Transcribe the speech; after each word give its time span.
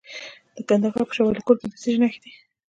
د 0.55 0.57
کندهار 0.67 1.01
په 1.07 1.13
شاه 1.15 1.27
ولیکوټ 1.27 1.57
کې 1.61 1.67
د 1.69 1.73
څه 1.81 1.89
شي 1.93 1.99
نښې 2.01 2.19
دي؟ 2.23 2.31